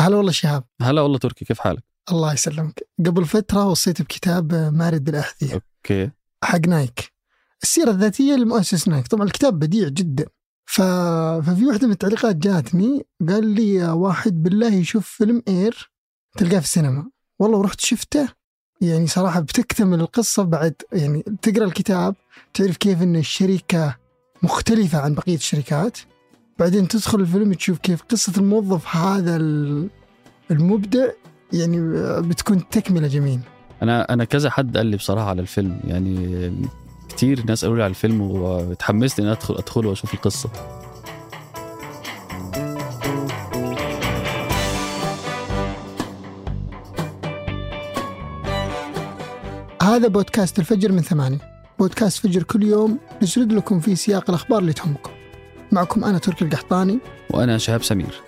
هلا 0.00 0.16
والله 0.16 0.32
شهاب. 0.32 0.64
هلا 0.82 1.00
والله 1.00 1.18
تركي 1.18 1.44
كيف 1.44 1.60
حالك؟ 1.60 1.84
الله 2.10 2.32
يسلمك. 2.32 2.88
قبل 3.06 3.24
فترة 3.24 3.66
وصيت 3.66 4.02
بكتاب 4.02 4.54
مارد 4.54 5.08
الأحذية. 5.08 5.54
okay. 5.54 6.10
حق 6.44 6.68
نايك. 6.68 7.12
السيرة 7.62 7.90
الذاتية 7.90 8.34
لمؤسس 8.34 8.88
نايك. 8.88 9.06
طبعا 9.08 9.24
الكتاب 9.24 9.58
بديع 9.58 9.88
جدا. 9.88 10.26
ف... 10.66 10.82
ففي 11.46 11.66
واحدة 11.66 11.86
من 11.86 11.92
التعليقات 11.92 12.36
جاتني 12.36 13.06
قال 13.28 13.46
لي 13.46 13.74
يا 13.74 13.90
واحد 13.90 14.42
بالله 14.42 14.74
يشوف 14.74 15.08
فيلم 15.08 15.42
إير 15.48 15.90
تلقاه 16.36 16.58
في 16.58 16.64
السينما. 16.64 17.10
والله 17.38 17.58
ورحت 17.58 17.80
شفته. 17.80 18.28
يعني 18.80 19.06
صراحة 19.06 19.40
بتكتمل 19.40 20.00
القصة 20.00 20.42
بعد 20.42 20.74
يعني 20.92 21.22
تقرأ 21.42 21.64
الكتاب 21.64 22.14
تعرف 22.54 22.76
كيف 22.76 23.02
إن 23.02 23.16
الشركة 23.16 23.96
مختلفة 24.42 24.98
عن 24.98 25.14
بقية 25.14 25.36
الشركات. 25.36 25.98
بعدين 26.60 26.88
تدخل 26.88 27.20
الفيلم 27.20 27.52
تشوف 27.52 27.78
كيف 27.78 28.02
قصة 28.02 28.32
الموظف 28.36 28.96
هذا 28.96 29.36
ال- 29.36 29.88
المبدع 30.50 31.06
يعني 31.52 31.80
بتكون 32.22 32.68
تكملة 32.68 33.08
جميل 33.08 33.40
أنا 33.82 34.12
أنا 34.12 34.24
كذا 34.24 34.50
حد 34.50 34.76
قال 34.76 34.86
لي 34.86 34.96
بصراحة 34.96 35.28
على 35.28 35.40
الفيلم 35.42 35.80
يعني 35.84 36.52
كتير 37.08 37.44
ناس 37.46 37.64
قالوا 37.64 37.76
لي 37.76 37.82
على 37.82 37.90
الفيلم 37.90 38.20
وتحمست 38.20 39.20
إني 39.20 39.32
أدخل 39.32 39.54
ادخل 39.54 39.86
وأشوف 39.86 40.14
القصة. 40.14 40.50
هذا 49.82 50.08
بودكاست 50.08 50.58
الفجر 50.58 50.92
من 50.92 51.02
ثمانية. 51.02 51.38
بودكاست 51.78 52.18
فجر 52.26 52.42
كل 52.42 52.62
يوم 52.62 52.98
نسرد 53.22 53.52
لكم 53.52 53.80
في 53.80 53.96
سياق 53.96 54.24
الأخبار 54.30 54.58
اللي 54.58 54.72
تهمكم. 54.72 55.09
معكم 55.72 56.04
أنا 56.04 56.18
تركي 56.18 56.44
القحطاني. 56.44 56.98
وأنا 57.30 57.58
شهاب 57.58 57.82
سمير. 57.82 58.22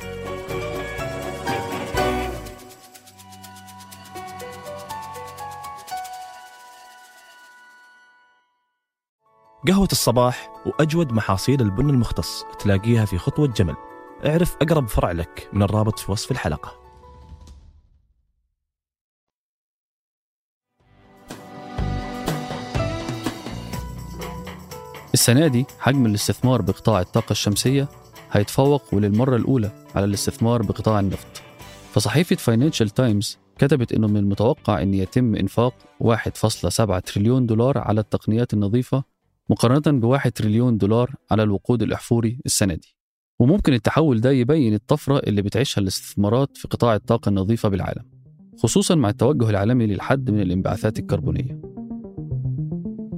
قهوة 9.69 9.89
الصباح 9.92 10.50
وأجود 10.67 11.12
محاصيل 11.12 11.61
البن 11.61 11.91
المختص 11.91 12.44
تلاقيها 12.58 13.05
في 13.05 13.19
خطوة 13.19 13.47
جمل. 13.47 13.77
اعرف 14.27 14.56
أقرب 14.62 14.89
فرع 14.89 15.12
لك 15.12 15.48
من 15.52 15.62
الرابط 15.62 15.98
في 15.98 16.12
وصف 16.12 16.30
الحلقة. 16.30 16.81
السنة 25.14 25.46
دي 25.46 25.64
حجم 25.78 26.06
الاستثمار 26.06 26.62
بقطاع 26.62 27.00
الطاقة 27.00 27.30
الشمسية 27.30 27.88
هيتفوق 28.32 28.94
وللمرة 28.94 29.36
الأولى 29.36 29.70
على 29.94 30.05
الاستثمار 30.05 30.62
بقطاع 30.62 31.00
النفط. 31.00 31.42
فصحيفة 31.92 32.36
فاينانشال 32.36 32.91
تايمز 32.91 33.38
كتبت 33.58 33.92
إنه 33.92 34.06
من 34.08 34.16
المتوقع 34.16 34.83
إن 34.83 34.94
يتم 34.94 35.34
إنفاق 35.34 35.74
1.7 36.00 36.98
تريليون 37.00 37.46
دولار 37.46 37.78
على 37.78 38.00
التقنيات 38.00 38.55
النظيفة 38.55 39.05
مقارنة 39.50 40.00
ب 40.00 40.05
1 40.05 40.33
تريليون 40.33 40.78
دولار 40.78 41.14
على 41.30 41.42
الوقود 41.42 41.83
الأحفوري 41.83 42.38
السنة 42.46 42.74
دي. 42.74 42.96
وممكن 43.38 43.72
التحول 43.72 44.20
ده 44.20 44.30
يبين 44.30 44.74
الطفرة 44.74 45.18
اللي 45.18 45.42
بتعيشها 45.42 45.80
الاستثمارات 45.80 46.56
في 46.56 46.68
قطاع 46.68 46.94
الطاقة 46.94 47.28
النظيفة 47.28 47.68
بالعالم 47.68 48.05
خصوصا 48.62 48.94
مع 48.94 49.08
التوجه 49.08 49.50
العالمي 49.50 49.86
للحد 49.86 50.30
من 50.30 50.40
الانبعاثات 50.40 50.98
الكربونية. 50.98 51.72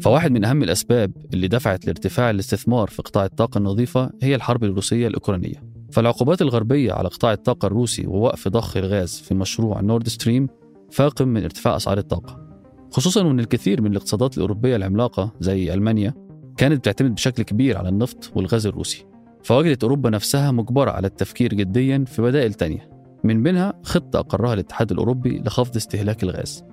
فواحد 0.00 0.32
من 0.32 0.44
أهم 0.44 0.62
الأسباب 0.62 1.12
اللي 1.34 1.48
دفعت 1.48 1.86
لارتفاع 1.86 2.30
الاستثمار 2.30 2.88
في 2.88 3.02
قطاع 3.02 3.24
الطاقة 3.24 3.58
النظيفة 3.58 4.10
هي 4.22 4.34
الحرب 4.34 4.64
الروسية 4.64 5.06
الأوكرانية. 5.08 5.62
فالعقوبات 5.92 6.42
الغربية 6.42 6.92
على 6.92 7.08
قطاع 7.08 7.32
الطاقة 7.32 7.66
الروسي 7.66 8.06
ووقف 8.06 8.48
ضخ 8.48 8.76
الغاز 8.76 9.20
في 9.20 9.34
مشروع 9.34 9.80
نورد 9.80 10.08
ستريم 10.08 10.48
فاقم 10.90 11.28
من 11.28 11.42
ارتفاع 11.42 11.76
أسعار 11.76 11.98
الطاقة. 11.98 12.44
خصوصا 12.90 13.24
وأن 13.24 13.40
الكثير 13.40 13.82
من 13.82 13.90
الاقتصادات 13.90 14.36
الأوروبية 14.36 14.76
العملاقة 14.76 15.32
زي 15.40 15.74
ألمانيا 15.74 16.14
كانت 16.56 16.78
بتعتمد 16.78 17.14
بشكل 17.14 17.42
كبير 17.42 17.78
على 17.78 17.88
النفط 17.88 18.32
والغاز 18.36 18.66
الروسي 18.66 19.06
فوجدت 19.42 19.82
أوروبا 19.84 20.10
نفسها 20.10 20.50
مجبرة 20.50 20.90
على 20.90 21.06
التفكير 21.06 21.54
جديا 21.54 22.04
في 22.06 22.22
بدائل 22.22 22.54
تانية 22.54 22.90
من 23.24 23.42
بينها 23.42 23.72
خطة 23.82 24.18
أقرها 24.18 24.54
الاتحاد 24.54 24.92
الأوروبي 24.92 25.38
لخفض 25.38 25.76
استهلاك 25.76 26.22
الغاز. 26.22 26.64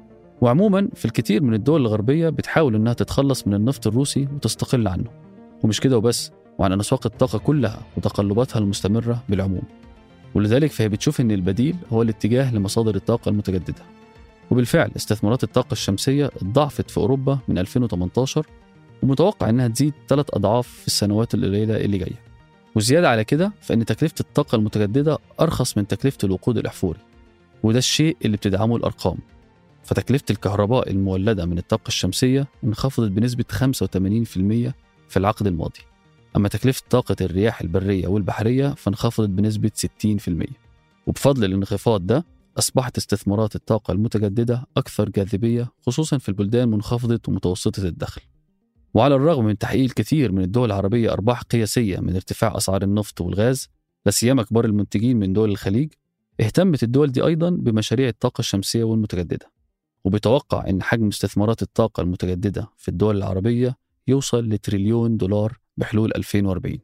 وعموما 0.41 0.90
في 0.96 1.06
الكثير 1.06 1.44
من 1.44 1.53
الدول 1.53 1.81
الغربية 1.81 2.29
بتحاول 2.29 2.75
إنها 2.75 2.94
تتخلص 2.94 3.47
من 3.47 3.53
النفط 3.53 3.88
الروسي 3.88 4.28
وتستقل 4.35 4.88
عنه. 4.88 5.09
ومش 5.63 5.79
كده 5.79 5.97
وبس 5.97 6.31
وعن 6.57 6.79
أسواق 6.79 7.06
الطاقة 7.06 7.40
كلها 7.40 7.81
وتقلباتها 7.97 8.59
المستمرة 8.59 9.24
بالعموم. 9.29 9.63
ولذلك 10.35 10.72
فهي 10.72 10.90
بتشوف 10.90 11.22
إن 11.22 11.31
البديل 11.31 11.75
هو 11.94 12.02
الاتجاه 12.02 12.56
لمصادر 12.56 12.96
الطاقة 12.96 13.29
المتجددة. 13.29 13.84
وبالفعل 14.52 14.91
استثمارات 14.96 15.44
الطاقة 15.44 15.72
الشمسية 15.72 16.25
اتضاعفت 16.25 16.91
في 16.91 16.97
أوروبا 16.97 17.40
من 17.47 17.58
2018 17.58 18.46
ومتوقع 19.03 19.50
إنها 19.50 19.68
تزيد 19.68 19.94
ثلاث 20.08 20.25
أضعاف 20.34 20.68
في 20.68 20.88
السنوات 20.88 21.34
القليلة 21.34 21.78
اللي 21.78 21.97
جاية. 21.97 22.19
وزيادة 22.75 23.09
على 23.09 23.23
كده 23.23 23.52
فإن 23.62 23.85
تكلفة 23.85 24.16
الطاقة 24.19 24.56
المتجددة 24.56 25.18
أرخص 25.41 25.78
من 25.78 25.88
تكلفة 25.88 26.18
الوقود 26.23 26.58
الأحفوري. 26.58 27.00
وده 27.63 27.78
الشيء 27.78 28.18
اللي 28.25 28.38
بتدعمه 28.38 28.75
الأرقام. 28.75 29.18
فتكلفة 29.83 30.25
الكهرباء 30.29 30.91
المولدة 30.91 31.45
من 31.45 31.57
الطاقة 31.57 31.87
الشمسية 31.87 32.47
انخفضت 32.63 33.11
بنسبة 33.11 33.45
85% 33.51 34.73
في 35.09 35.17
العقد 35.17 35.47
الماضي. 35.47 35.79
أما 36.35 36.47
تكلفة 36.47 36.81
طاقة 36.89 37.15
الرياح 37.21 37.61
البرية 37.61 38.07
والبحرية 38.07 38.67
فانخفضت 38.77 39.29
بنسبة 39.29 39.71
60% 40.05 40.45
وبفضل 41.07 41.43
الانخفاض 41.45 42.05
ده 42.05 42.25
أصبحت 42.57 42.97
استثمارات 42.97 43.55
الطاقة 43.55 43.91
المتجددة 43.91 44.63
أكثر 44.77 45.09
جاذبية 45.09 45.71
خصوصا 45.81 46.17
في 46.17 46.29
البلدان 46.29 46.69
منخفضة 46.69 47.19
ومتوسطة 47.27 47.87
الدخل. 47.87 48.21
وعلى 48.93 49.15
الرغم 49.15 49.45
من 49.45 49.57
تحقيق 49.57 49.83
الكثير 49.83 50.31
من 50.31 50.41
الدول 50.43 50.65
العربية 50.65 51.11
أرباح 51.13 51.41
قياسية 51.41 51.99
من 51.99 52.15
ارتفاع 52.15 52.57
أسعار 52.57 52.83
النفط 52.83 53.21
والغاز 53.21 53.69
لا 54.05 54.11
سيما 54.11 54.43
كبار 54.43 54.65
المنتجين 54.65 55.17
من 55.19 55.33
دول 55.33 55.49
الخليج 55.51 55.93
اهتمت 56.41 56.83
الدول 56.83 57.11
دي 57.11 57.21
أيضا 57.25 57.49
بمشاريع 57.49 58.07
الطاقة 58.07 58.39
الشمسية 58.39 58.83
والمتجددة. 58.83 59.51
وبيتوقع 60.06 60.69
أن 60.69 60.84
حجم 60.84 61.07
استثمارات 61.07 61.62
الطاقة 61.62 62.01
المتجددة 62.01 62.69
في 62.78 62.88
الدول 62.88 63.17
العربية 63.17 63.78
يوصل 64.07 64.50
لتريليون 64.50 65.17
دولار 65.17 65.59
بحلول 65.78 66.12
2040 66.16 66.79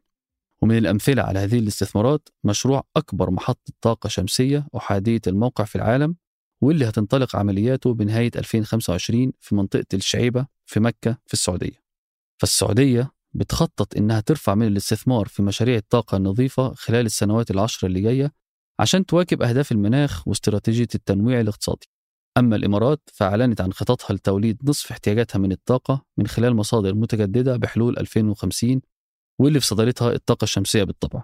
ومن 0.61 0.77
الأمثلة 0.77 1.23
على 1.23 1.39
هذه 1.39 1.59
الاستثمارات 1.59 2.29
مشروع 2.43 2.83
أكبر 2.95 3.31
محطة 3.31 3.73
طاقة 3.81 4.07
شمسية 4.07 4.67
أحادية 4.75 5.21
الموقع 5.27 5.63
في 5.63 5.75
العالم 5.75 6.15
واللي 6.61 6.89
هتنطلق 6.89 7.35
عملياته 7.35 7.93
بنهاية 7.93 8.31
2025 8.35 9.33
في 9.39 9.55
منطقة 9.55 9.85
الشعيبة 9.93 10.47
في 10.65 10.79
مكة 10.79 11.17
في 11.25 11.33
السعودية. 11.33 11.83
فالسعودية 12.37 13.11
بتخطط 13.33 13.97
إنها 13.97 14.19
ترفع 14.19 14.55
من 14.55 14.67
الاستثمار 14.67 15.27
في 15.27 15.43
مشاريع 15.43 15.75
الطاقة 15.77 16.17
النظيفة 16.17 16.73
خلال 16.73 17.05
السنوات 17.05 17.51
العشر 17.51 17.87
اللي 17.87 18.01
جاية 18.01 18.33
عشان 18.79 19.05
تواكب 19.05 19.41
أهداف 19.41 19.71
المناخ 19.71 20.27
واستراتيجية 20.27 20.87
التنويع 20.95 21.39
الاقتصادي. 21.39 21.87
أما 22.37 22.55
الإمارات 22.55 23.01
فأعلنت 23.13 23.61
عن 23.61 23.73
خططها 23.73 24.13
لتوليد 24.13 24.57
نصف 24.63 24.91
احتياجاتها 24.91 25.39
من 25.39 25.51
الطاقة 25.51 26.05
من 26.17 26.27
خلال 26.27 26.55
مصادر 26.55 26.95
متجددة 26.95 27.57
بحلول 27.57 27.97
2050 27.97 28.81
واللي 29.39 29.59
في 29.59 29.65
صدارتها 29.65 30.13
الطاقة 30.13 30.43
الشمسية 30.43 30.83
بالطبع. 30.83 31.23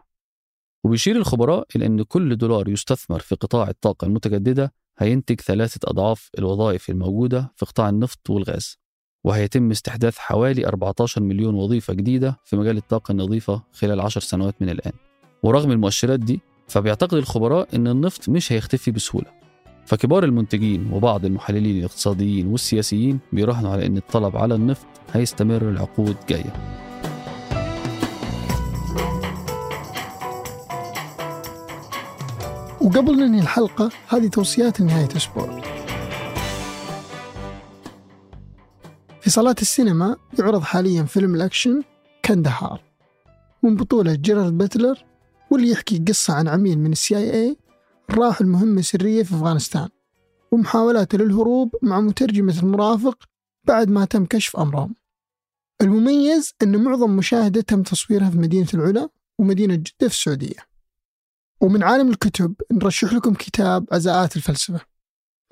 وبيشير 0.84 1.16
الخبراء 1.16 1.68
إلى 1.76 1.86
أن 1.86 2.04
كل 2.04 2.36
دولار 2.36 2.70
يستثمر 2.70 3.20
في 3.20 3.36
قطاع 3.36 3.70
الطاقة 3.70 4.06
المتجددة 4.06 4.74
هينتج 4.98 5.42
ثلاثة 5.42 5.80
أضعاف 5.84 6.30
الوظائف 6.40 6.90
الموجودة 6.90 7.54
في 7.56 7.66
قطاع 7.66 7.90
النفط 7.90 8.30
والغاز 8.30 8.78
وهيتم 9.24 9.72
استحداث 9.72 10.18
حوالي 10.18 10.68
14 10.68 11.24
مليون 11.24 11.56
وظيفة 11.56 11.94
جديدة 11.94 12.40
في 12.46 12.56
مجال 12.56 12.78
الطاقة 12.78 13.12
النظيفة 13.12 13.64
خلال 13.74 14.00
10 14.02 14.22
سنوات 14.22 14.62
من 14.62 14.70
الآن. 14.70 14.94
ورغم 15.44 15.72
المؤشرات 15.72 16.20
دي 16.20 16.40
فبيعتقد 16.68 17.14
الخبراء 17.18 17.76
أن 17.76 17.88
النفط 17.88 18.30
مش 18.30 18.52
هيختفي 18.52 18.92
بسهولة. 18.92 19.43
فكبار 19.86 20.24
المنتجين 20.24 20.90
وبعض 20.94 21.26
المحللين 21.26 21.78
الاقتصاديين 21.78 22.48
والسياسيين 22.48 23.20
بيراهنوا 23.34 23.72
على 23.72 23.86
أن 23.86 23.98
الطلب 23.98 24.38
على 24.38 24.56
النفط 24.56 24.88
هيستمر 25.14 25.70
العقود 25.70 26.16
جاية. 26.30 26.54
وقبل 32.82 33.16
ننهي 33.16 33.42
الحلقة 33.42 33.90
هذه 34.08 34.28
توصيات 34.28 34.82
لنهاية 34.82 35.06
الأسبوع 35.06 35.62
في 39.22 39.30
صالات 39.30 39.62
السينما 39.62 40.16
يعرض 40.40 40.62
حاليا 40.62 41.04
فيلم 41.04 41.36
الأكشن 41.36 41.84
قندهار 42.26 42.82
من 43.64 43.76
بطولة 43.76 44.16
جيرارد 44.16 44.58
باتلر 44.58 45.06
واللي 45.52 45.70
يحكي 45.70 46.04
قصة 46.08 46.34
عن 46.34 46.48
عميل 46.48 46.80
من 46.80 46.92
ال 46.92 47.18
CIA 47.18 47.58
راح 48.12 48.42
لمهمة 48.42 48.82
سرية 48.82 49.24
في 49.24 49.36
أفغانستان 49.36 49.90
ومحاولاته 50.52 51.18
للهروب 51.18 51.76
مع 51.82 52.00
مترجمه 52.00 52.60
المرافق 52.60 53.24
بعد 53.68 53.90
ما 53.90 54.06
تم 54.06 54.26
كشف 54.26 54.58
أمرهم. 54.58 54.96
المميز 55.82 56.54
أن 56.62 56.84
معظم 56.84 57.16
مشاهده 57.16 57.62
تم 57.62 57.84
تصويرها 57.84 58.30
في 58.30 58.38
مدينة 58.38 58.68
العلا 58.74 59.10
ومدينة 59.40 59.76
جدة 59.76 59.92
في 60.00 60.06
السعودية. 60.06 60.60
ومن 61.62 61.84
عالم 61.84 62.10
الكتب 62.10 62.56
نرشح 62.72 63.14
لكم 63.14 63.34
كتاب 63.34 63.86
عزاءات 63.92 64.36
الفلسفة 64.36 64.86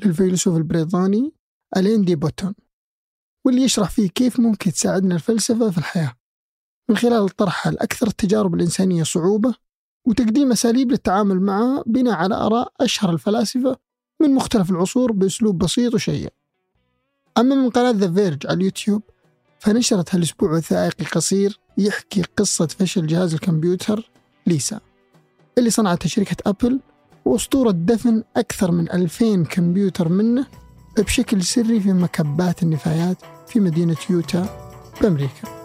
للفيلسوف 0.05 0.57
البريطاني 0.57 1.31
ألين 1.77 2.05
دي 2.05 2.15
بوتون 2.15 2.55
واللي 3.45 3.61
يشرح 3.63 3.89
فيه 3.89 4.09
كيف 4.09 4.39
ممكن 4.39 4.71
تساعدنا 4.71 5.15
الفلسفة 5.15 5.71
في 5.71 5.77
الحياة. 5.77 6.13
من 6.89 6.97
خلال 6.97 7.29
طرحها 7.29 7.71
لأكثر 7.71 8.07
التجارب 8.07 8.55
الإنسانية 8.55 9.03
صعوبة 9.03 9.55
وتقديم 10.05 10.51
أساليب 10.51 10.91
للتعامل 10.91 11.41
معها 11.41 11.83
بناء 11.85 12.13
على 12.13 12.35
آراء 12.35 12.73
أشهر 12.81 13.13
الفلاسفة 13.13 13.77
من 14.21 14.35
مختلف 14.35 14.71
العصور 14.71 15.11
بأسلوب 15.11 15.57
بسيط 15.57 15.93
وشيق. 15.93 16.33
أما 17.37 17.55
من 17.55 17.69
قناة 17.69 17.91
The 17.91 18.13
Verge 18.13 18.47
على 18.47 18.57
اليوتيوب 18.57 19.01
فنشرت 19.59 20.15
هالأسبوع 20.15 20.51
وثائقي 20.51 21.05
قصير 21.05 21.59
يحكي 21.77 22.21
قصة 22.37 22.67
فشل 22.67 23.07
جهاز 23.07 23.33
الكمبيوتر 23.33 24.11
ليسا 24.47 24.79
اللي 25.57 25.69
صنعته 25.69 26.09
شركة 26.09 26.35
أبل 26.45 26.79
وأسطورة 27.25 27.71
دفن 27.71 28.23
أكثر 28.37 28.71
من 28.71 28.91
2000 28.91 29.43
كمبيوتر 29.43 30.09
منه 30.09 30.47
بشكل 30.97 31.43
سري 31.43 31.79
في 31.79 31.93
مكبات 31.93 32.63
النفايات 32.63 33.17
في 33.47 33.59
مدينة 33.59 33.97
يوتا 34.09 34.69
بأمريكا. 35.01 35.60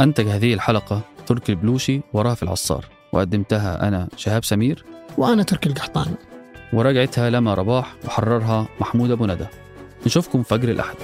أنتج 0.00 0.28
هذه 0.28 0.54
الحلقة 0.54 1.00
تركي 1.26 1.52
البلوشي 1.52 2.00
ورافي 2.12 2.42
العصار 2.42 2.84
وقدمتها 3.12 3.88
أنا 3.88 4.08
شهاب 4.16 4.44
سمير. 4.44 4.84
وأنا 5.18 5.42
تركي 5.42 5.68
القحطاني 5.68 6.14
وراجعتها 6.72 7.30
لما 7.30 7.54
رباح 7.54 7.94
وحررها 8.04 8.68
محمود 8.80 9.10
أبو 9.10 9.26
ندى. 9.26 9.46
نشوفكم 10.06 10.42
فجر 10.42 10.68
الأحد. 10.68 10.96